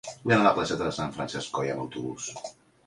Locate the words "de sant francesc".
0.87-1.55